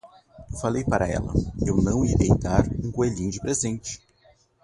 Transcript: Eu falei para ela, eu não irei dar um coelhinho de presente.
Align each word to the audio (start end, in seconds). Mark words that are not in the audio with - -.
Eu 0.51 0.57
falei 0.57 0.83
para 0.83 1.07
ela, 1.07 1.31
eu 1.63 1.77
não 1.77 2.03
irei 2.03 2.29
dar 2.35 2.63
um 2.83 2.91
coelhinho 2.91 3.29
de 3.29 3.39
presente. 3.39 4.01